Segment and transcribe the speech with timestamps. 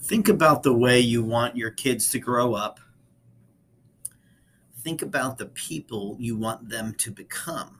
[0.00, 2.80] Think about the way you want your kids to grow up.
[4.82, 7.78] Think about the people you want them to become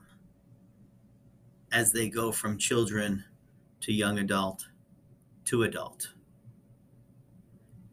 [1.71, 3.23] as they go from children
[3.81, 4.67] to young adult
[5.45, 6.09] to adult.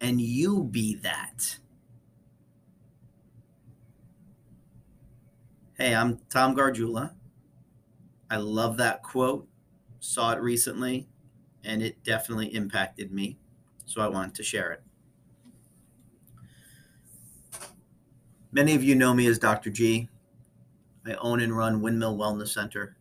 [0.00, 1.58] And you be that.
[5.78, 7.12] Hey, I'm Tom Gargiula.
[8.30, 9.48] I love that quote.
[10.00, 11.08] Saw it recently,
[11.64, 13.38] and it definitely impacted me.
[13.86, 14.82] So I wanted to share it.
[18.52, 19.70] Many of you know me as Dr.
[19.70, 20.08] G.
[21.06, 22.96] I own and run Windmill Wellness Center.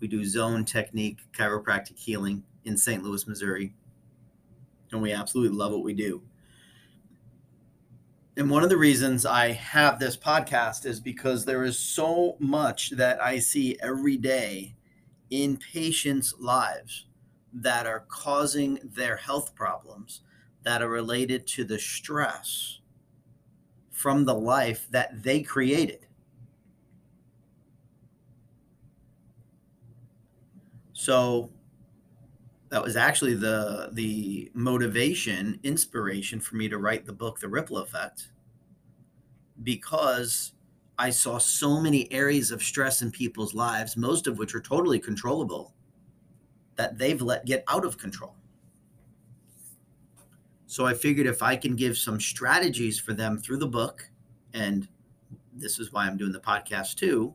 [0.00, 3.02] We do zone technique chiropractic healing in St.
[3.02, 3.74] Louis, Missouri.
[4.92, 6.22] And we absolutely love what we do.
[8.36, 12.90] And one of the reasons I have this podcast is because there is so much
[12.90, 14.76] that I see every day
[15.30, 17.06] in patients' lives
[17.52, 20.22] that are causing their health problems
[20.62, 22.80] that are related to the stress
[23.90, 26.06] from the life that they created.
[30.92, 31.50] So
[32.68, 37.78] that was actually the the motivation, inspiration for me to write the book The Ripple
[37.78, 38.30] Effect
[39.62, 40.52] because
[40.98, 44.98] I saw so many areas of stress in people's lives, most of which are totally
[44.98, 45.75] controllable,
[46.76, 48.34] that they've let get out of control.
[50.66, 54.08] So I figured if I can give some strategies for them through the book,
[54.52, 54.88] and
[55.54, 57.34] this is why I'm doing the podcast too.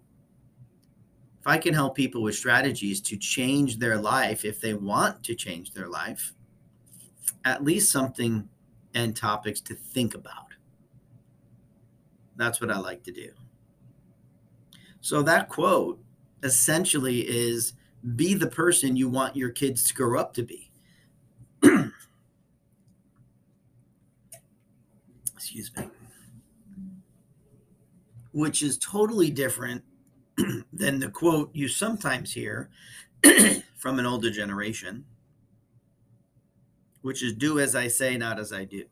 [1.39, 5.33] If I can help people with strategies to change their life, if they want to
[5.33, 6.33] change their life,
[7.45, 8.47] at least something
[8.93, 10.47] and topics to think about.
[12.35, 13.31] That's what I like to do.
[14.99, 15.99] So that quote
[16.43, 17.73] essentially is
[18.15, 20.71] be the person you want your kids to grow up to be.
[25.35, 25.87] Excuse me.
[28.31, 29.83] Which is totally different
[30.73, 32.69] than the quote you sometimes hear
[33.77, 35.05] from an older generation,
[37.01, 38.85] which is do as I say, not as I do.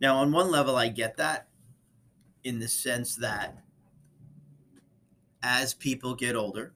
[0.00, 1.46] Now, on one level, I get that
[2.42, 3.61] in the sense that
[5.42, 6.72] as people get older,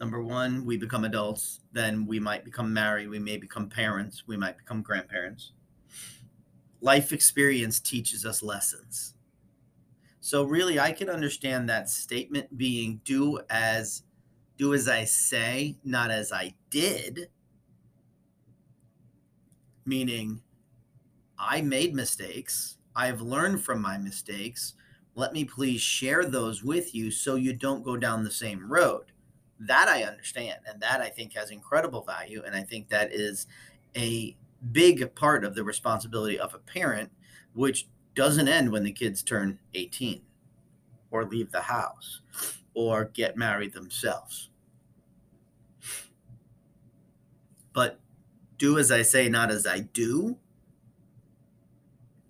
[0.00, 4.36] number one, we become adults, then we might become married, we may become parents, we
[4.36, 5.52] might become grandparents.
[6.80, 9.14] Life experience teaches us lessons.
[10.20, 14.02] So really I can understand that statement being do as
[14.56, 17.30] do as I say, not as I did.
[19.86, 20.42] Meaning
[21.38, 22.76] I made mistakes.
[22.94, 24.74] I've learned from my mistakes.
[25.18, 29.06] Let me please share those with you so you don't go down the same road.
[29.58, 30.60] That I understand.
[30.64, 32.44] And that I think has incredible value.
[32.46, 33.48] And I think that is
[33.96, 34.36] a
[34.70, 37.10] big part of the responsibility of a parent,
[37.52, 40.22] which doesn't end when the kids turn 18
[41.10, 42.20] or leave the house
[42.72, 44.50] or get married themselves.
[47.72, 47.98] But
[48.56, 50.38] do as I say, not as I do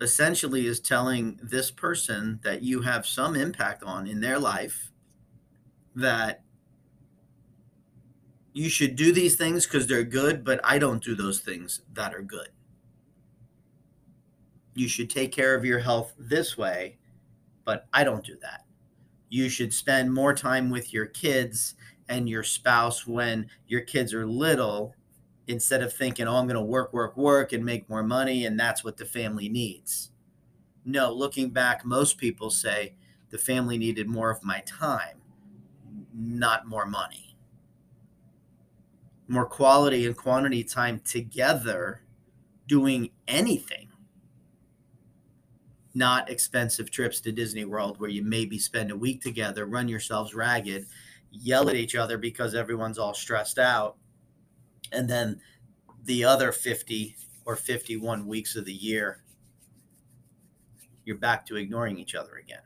[0.01, 4.91] essentially is telling this person that you have some impact on in their life
[5.95, 6.43] that
[8.53, 12.13] you should do these things because they're good, but I don't do those things that
[12.13, 12.49] are good.
[14.73, 16.97] You should take care of your health this way,
[17.65, 18.65] but I don't do that.
[19.29, 21.75] You should spend more time with your kids
[22.07, 24.95] and your spouse when your kids are little
[25.49, 28.57] instead of thinking, oh, I'm going to work, work, work and make more money, and
[28.57, 30.11] that's what the family needs.
[30.85, 32.93] No, looking back, most people say
[33.31, 35.17] the family needed more of my time,
[36.13, 37.35] not more money.
[39.27, 42.03] More quality and quantity time together
[42.67, 43.89] doing anything.
[45.95, 50.35] Not expensive trips to Disney World where you maybe spend a week together, run yourselves
[50.35, 50.85] ragged,
[51.31, 53.97] yell at each other because everyone's all stressed out
[54.91, 55.39] and then
[56.03, 57.15] the other 50
[57.45, 59.23] or 51 weeks of the year
[61.09, 62.61] you're back to ignoring each other again.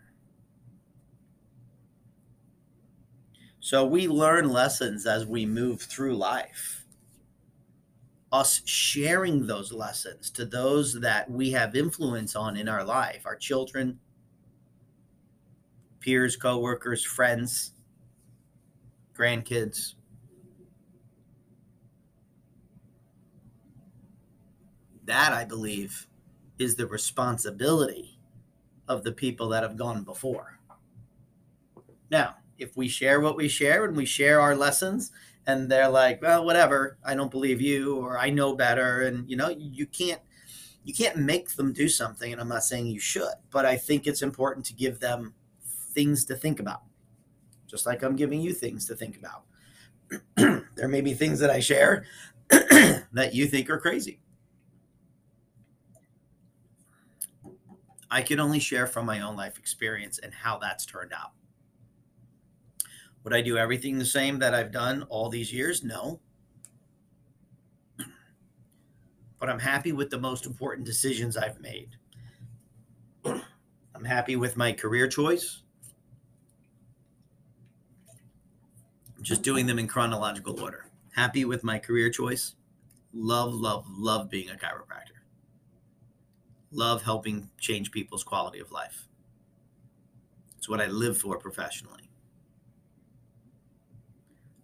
[3.62, 6.84] So we learn lessons as we move through life.
[8.34, 13.36] Us sharing those lessons to those that we have influence on in our life our
[13.36, 14.00] children
[16.00, 17.74] peers coworkers friends
[19.16, 19.94] grandkids
[25.06, 26.08] That, I believe,
[26.60, 28.20] is the responsibility
[28.88, 30.60] of the people that have gone before.
[32.10, 35.12] Now, if we share what we share and we share our lessons
[35.48, 39.02] and they're like, well, whatever, I don't believe you or I know better.
[39.02, 40.22] And, you know, you can't,
[40.84, 42.32] you can't make them do something.
[42.32, 45.34] And I'm not saying you should, but I think it's important to give them
[45.94, 46.84] things to think about,
[47.68, 49.44] just like I'm giving you things to think about.
[50.76, 52.06] there may be things that I share
[52.50, 54.20] that you think are crazy.
[58.13, 61.31] I can only share from my own life experience and how that's turned out.
[63.24, 65.83] Would I do everything the same that I've done all these years?
[65.83, 66.19] No.
[69.39, 71.98] But I'm happy with the most important decisions I've made.
[73.25, 75.63] I'm happy with my career choice.
[79.24, 80.86] just doing them in chronological order.
[81.16, 82.56] Happy with my career choice.
[83.13, 85.23] Love, love, love being a chiropractor.
[86.74, 89.08] Love helping change people's quality of life.
[90.58, 92.10] It's what I live for professionally.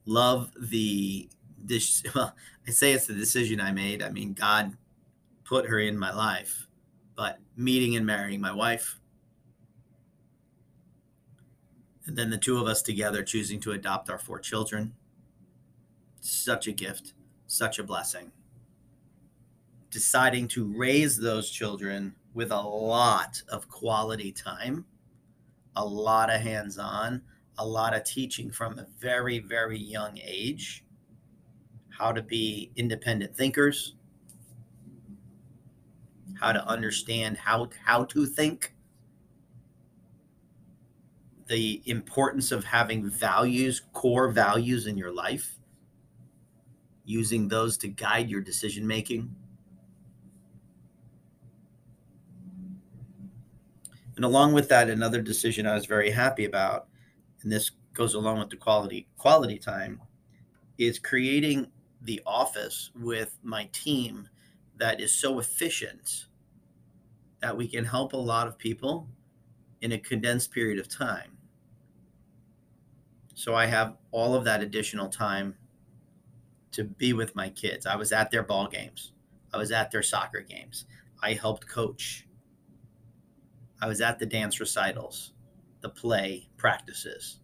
[0.06, 2.36] Love the this well,
[2.68, 4.02] I say it's the decision I made.
[4.02, 4.76] I mean, God
[5.44, 6.68] put her in my life,
[7.16, 9.00] but meeting and marrying my wife,
[12.06, 14.96] and then the two of us together choosing to adopt our four children.
[16.22, 17.14] Such a gift,
[17.46, 18.32] such a blessing.
[19.90, 24.86] Deciding to raise those children with a lot of quality time,
[25.76, 27.22] a lot of hands on,
[27.58, 30.86] a lot of teaching from a very, very young age
[31.90, 33.96] how to be independent thinkers,
[36.40, 38.74] how to understand how, how to think
[41.48, 45.58] the importance of having values, core values in your life,
[47.04, 49.36] using those to guide your decision making.
[54.20, 56.90] And along with that, another decision I was very happy about,
[57.42, 60.02] and this goes along with the quality quality time,
[60.78, 61.68] is creating
[62.02, 64.28] the office with my team
[64.76, 66.26] that is so efficient
[67.40, 69.08] that we can help a lot of people
[69.80, 71.38] in a condensed period of time.
[73.36, 75.56] So I have all of that additional time
[76.74, 77.86] to be with my kids.
[77.86, 79.14] I was at their ball games.
[79.54, 80.88] I was at their soccer games.
[81.24, 82.26] I helped coach.
[83.82, 85.32] I was at the dance recitals,
[85.82, 87.40] the play practices,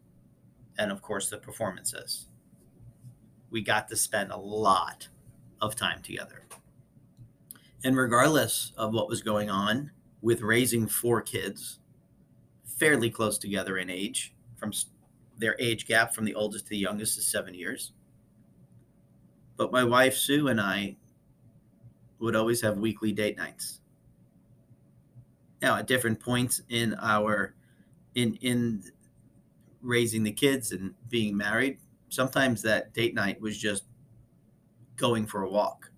[0.77, 2.27] and of course the performances.
[3.49, 5.07] We got to spend a lot
[5.61, 6.43] of time together.
[7.83, 9.91] And regardless of what was going on
[10.21, 11.79] with raising four kids,
[12.65, 14.71] fairly close together in age, from
[15.37, 17.93] their age gap from the oldest to the youngest is seven years.
[19.57, 20.97] But my wife, Sue, and I
[22.19, 23.81] would always have weekly date nights.
[25.61, 27.55] Now, at different points in our
[28.13, 28.83] in in
[29.81, 31.79] raising the kids and being married,
[32.09, 33.83] sometimes that date night was just
[34.95, 35.91] going for a walk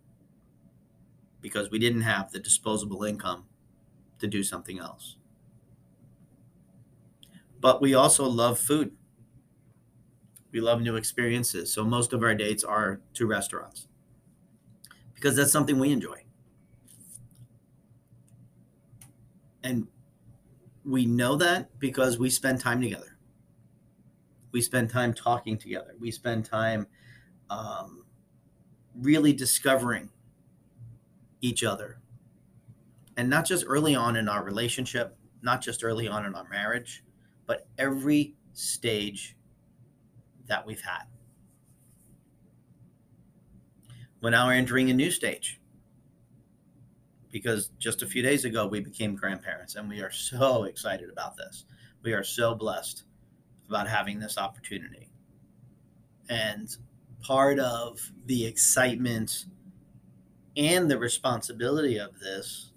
[1.42, 3.46] because we didn't have the disposable income
[4.20, 5.18] to do something else.
[7.60, 8.96] But we also love food.
[10.52, 11.72] We love new experiences.
[11.72, 13.88] So most of our dates are to restaurants
[15.14, 16.27] because that's something we enjoy.
[19.68, 19.86] And
[20.86, 23.18] we know that because we spend time together.
[24.54, 25.94] We spend time talking together.
[26.00, 26.88] We spend time
[27.50, 28.06] um,
[28.96, 30.10] really discovering
[31.42, 32.00] each other.
[33.18, 37.04] And not just early on in our relationship, not just early on in our marriage,
[37.46, 39.36] but every stage
[40.46, 41.04] that we've had.
[44.22, 45.57] We're now entering a new stage
[47.32, 51.36] because just a few days ago we became grandparents and we are so excited about
[51.38, 51.66] this.
[52.04, 53.04] We are so blessed
[53.68, 55.10] about having this opportunity.
[56.30, 56.76] And
[57.22, 59.46] part of the excitement
[60.56, 62.72] and the responsibility of this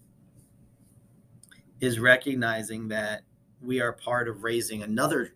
[1.80, 3.22] is recognizing that
[3.62, 5.34] we are part of raising another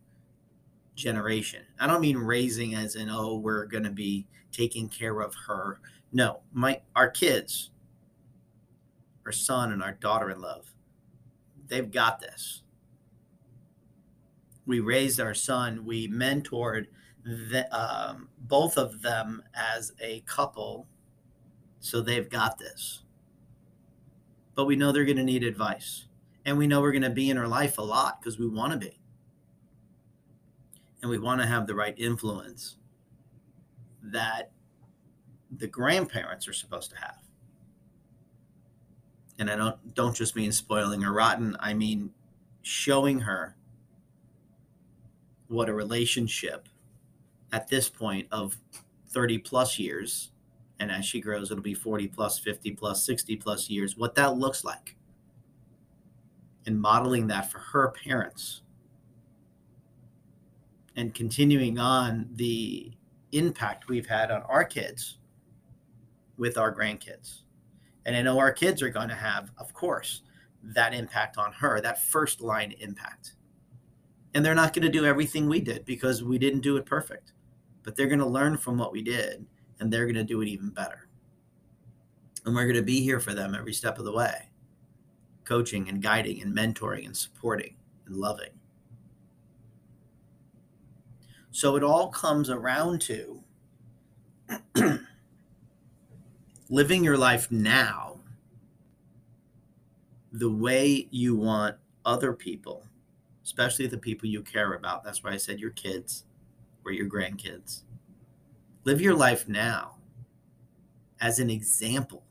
[0.94, 1.62] generation.
[1.80, 5.80] I don't mean raising as in oh we're going to be taking care of her.
[6.12, 7.70] No, my our kids,
[9.26, 10.62] our son and our daughter-in-law,
[11.68, 12.62] they've got this.
[14.66, 15.84] We raised our son.
[15.84, 16.86] We mentored
[17.24, 20.86] the, um, both of them as a couple,
[21.80, 23.02] so they've got this.
[24.54, 26.06] But we know they're going to need advice,
[26.44, 28.72] and we know we're going to be in her life a lot because we want
[28.72, 29.00] to be
[31.04, 32.76] and we want to have the right influence
[34.02, 34.52] that
[35.58, 37.23] the grandparents are supposed to have.
[39.38, 42.10] And I don't don't just mean spoiling her rotten, I mean
[42.62, 43.56] showing her
[45.48, 46.68] what a relationship
[47.52, 48.56] at this point of
[49.10, 50.30] 30 plus years
[50.80, 54.36] and as she grows it'll be 40 plus 50 plus 60 plus years what that
[54.36, 54.96] looks like.
[56.66, 58.62] And modeling that for her parents.
[60.96, 62.92] And continuing on the
[63.32, 65.18] impact we've had on our kids
[66.38, 67.43] with our grandkids
[68.06, 70.22] and i know our kids are going to have of course
[70.62, 73.34] that impact on her that first line impact
[74.34, 77.32] and they're not going to do everything we did because we didn't do it perfect
[77.84, 79.46] but they're going to learn from what we did
[79.78, 81.08] and they're going to do it even better.
[82.44, 84.48] And we're going to be here for them every step of the way,
[85.44, 88.50] coaching and guiding and mentoring and supporting and loving.
[91.50, 93.42] So it all comes around to
[96.74, 98.18] living your life now
[100.32, 102.84] the way you want other people,
[103.44, 105.04] especially the people you care about.
[105.04, 106.24] That's why I said your kids
[106.84, 107.82] or your grandkids.
[108.82, 109.98] Live your life now
[111.20, 112.24] as an example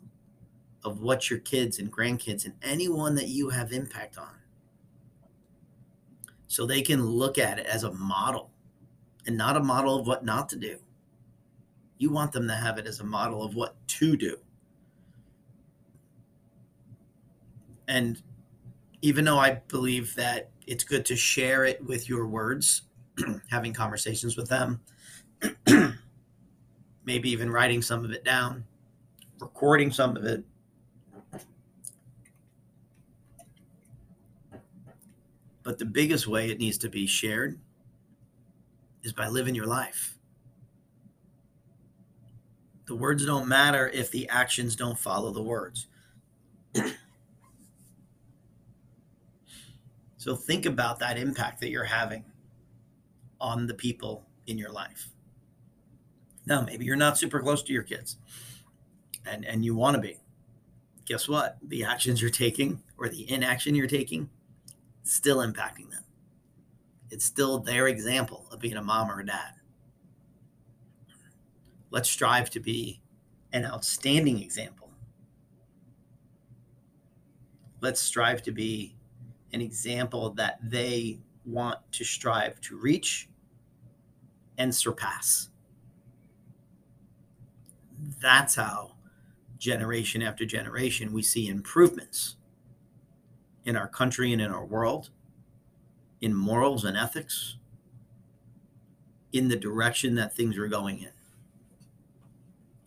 [0.83, 4.35] of what your kids and grandkids and anyone that you have impact on.
[6.47, 8.51] So they can look at it as a model
[9.25, 10.82] and not a model of what not to do
[12.03, 14.37] you want them to have it as a model of what to do
[17.87, 18.21] and
[19.01, 22.83] even though i believe that it's good to share it with your words
[23.49, 24.79] having conversations with them
[27.05, 28.65] maybe even writing some of it down,
[29.39, 30.43] recording some of it.
[35.63, 37.59] But the biggest way it needs to be shared
[39.03, 40.17] is by living your life.
[42.85, 45.87] The words don't matter if the actions don't follow the words.
[50.17, 52.25] so think about that impact that you're having
[53.39, 55.09] on the people in your life.
[56.45, 58.17] Now, maybe you're not super close to your kids
[59.25, 60.17] and, and you want to be.
[61.05, 61.57] Guess what?
[61.61, 64.29] The actions you're taking or the inaction you're taking
[65.03, 66.03] still impacting them.
[67.09, 69.53] It's still their example of being a mom or a dad.
[71.93, 72.99] Let's strive to be
[73.53, 74.89] an outstanding example.
[77.79, 78.97] Let's strive to be
[79.53, 83.29] an example that they want to strive to reach
[84.57, 85.49] and surpass
[88.21, 88.91] that's how
[89.57, 92.35] generation after generation we see improvements
[93.65, 95.09] in our country and in our world,
[96.19, 97.57] in morals and ethics,
[99.31, 101.11] in the direction that things are going in.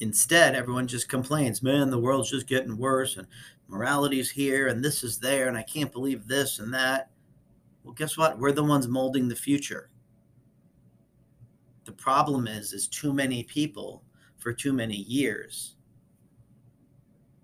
[0.01, 3.27] Instead, everyone just complains, man, the world's just getting worse and
[3.69, 7.11] morality's here and this is there and I can't believe this and that.
[7.83, 8.39] Well, guess what?
[8.39, 9.91] We're the ones molding the future.
[11.85, 14.03] The problem is is too many people
[14.39, 15.77] for too many years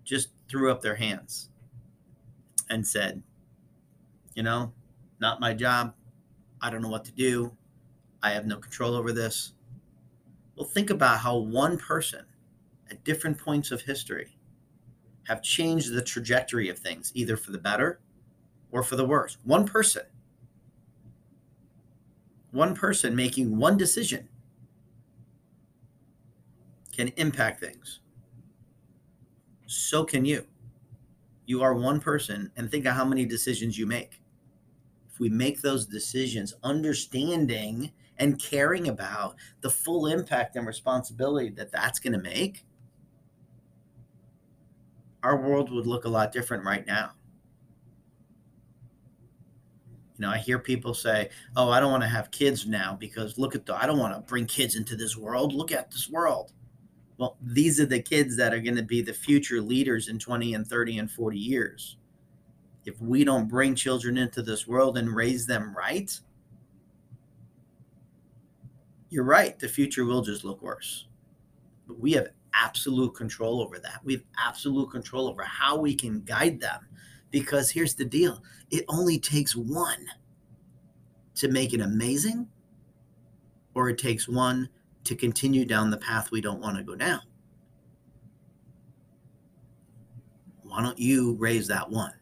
[0.03, 1.49] just threw up their hands
[2.69, 3.23] and said,
[4.35, 4.73] you know,
[5.19, 5.93] not my job.
[6.61, 7.55] I don't know what to do.
[8.21, 9.53] I have no control over this.
[10.55, 12.25] Well, think about how one person
[12.89, 14.37] at different points of history
[15.27, 18.01] have changed the trajectory of things, either for the better
[18.71, 19.37] or for the worse.
[19.43, 20.03] One person.
[22.51, 24.27] One person making one decision
[26.91, 28.01] can impact things.
[29.65, 30.45] So can you.
[31.45, 34.21] You are one person, and think of how many decisions you make.
[35.11, 41.71] If we make those decisions, understanding and caring about the full impact and responsibility that
[41.71, 42.65] that's going to make,
[45.23, 47.11] our world would look a lot different right now.
[50.17, 53.39] You know, I hear people say, "Oh, I don't want to have kids now because
[53.39, 55.53] look at the I don't want to bring kids into this world.
[55.53, 56.53] Look at this world."
[57.17, 60.55] well, these are the kids that are going to be the future leaders in 20
[60.55, 61.97] and 30 and 40 years.
[62.85, 66.11] If we don't bring children into this world and raise them right,
[69.09, 69.57] you're right.
[69.57, 71.07] The future will just look worse.
[71.87, 73.99] But we have absolute control over that.
[74.03, 76.87] We have absolute control over how we can guide them.
[77.31, 80.05] Because here's the deal it only takes one
[81.35, 82.47] to make it amazing,
[83.73, 84.69] or it takes one
[85.03, 87.21] to continue down the path we don't want to go down.
[90.61, 92.13] Why don't you raise that one?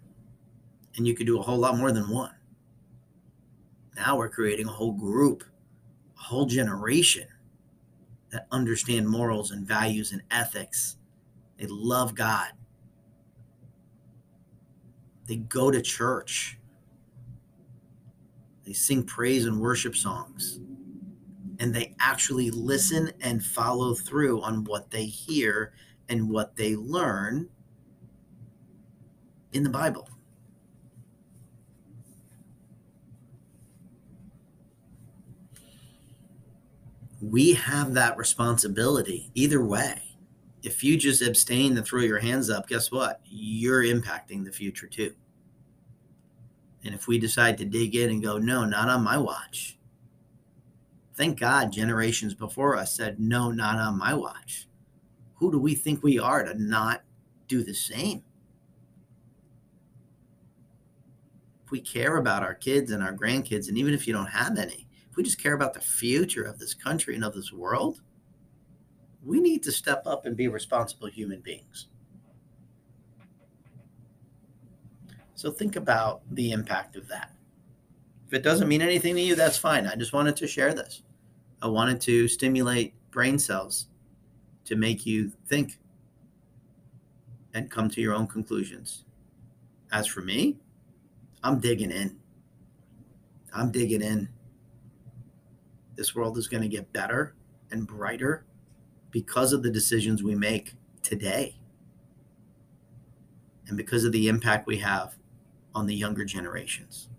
[0.95, 2.33] And you could do a whole lot more than one.
[3.95, 5.43] Now we're creating a whole group,
[6.17, 7.27] a whole generation
[8.31, 10.97] that understand morals and values and ethics.
[11.57, 12.49] They love God.
[15.27, 16.57] They go to church.
[18.65, 20.59] They sing praise and worship songs.
[21.59, 25.73] And they actually listen and follow through on what they hear
[26.09, 27.49] and what they learn
[29.53, 30.09] in the Bible.
[37.21, 40.01] We have that responsibility either way.
[40.63, 43.21] If you just abstain and throw your hands up, guess what?
[43.25, 45.13] You're impacting the future too.
[46.83, 49.77] And if we decide to dig in and go, no, not on my watch.
[51.13, 54.67] Thank God generations before us said, no, not on my watch.
[55.35, 57.03] Who do we think we are to not
[57.47, 58.23] do the same?
[61.65, 64.57] If we care about our kids and our grandkids, and even if you don't have
[64.57, 68.01] any, if we just care about the future of this country and of this world,
[69.23, 71.89] we need to step up and be responsible human beings.
[75.35, 77.33] So think about the impact of that.
[78.27, 79.85] If it doesn't mean anything to you, that's fine.
[79.85, 81.03] I just wanted to share this.
[81.61, 83.87] I wanted to stimulate brain cells
[84.63, 85.77] to make you think
[87.53, 89.03] and come to your own conclusions.
[89.91, 90.57] As for me,
[91.43, 92.17] I'm digging in.
[93.53, 94.29] I'm digging in.
[95.95, 97.35] This world is going to get better
[97.71, 98.45] and brighter
[99.11, 101.57] because of the decisions we make today
[103.67, 105.15] and because of the impact we have
[105.73, 107.09] on the younger generations.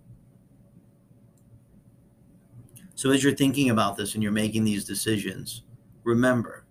[2.95, 5.63] So, as you're thinking about this and you're making these decisions,
[6.05, 6.65] remember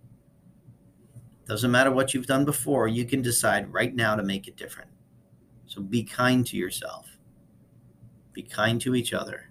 [1.48, 4.90] doesn't matter what you've done before, you can decide right now to make it different.
[5.66, 7.08] So, be kind to yourself,
[8.32, 9.50] be kind to each other.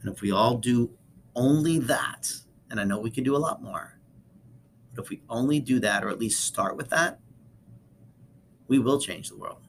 [0.00, 0.90] And if we all do
[1.36, 2.32] only that,
[2.70, 3.98] and I know we can do a lot more,
[4.94, 7.20] but if we only do that, or at least start with that,
[8.68, 9.65] we will change the world.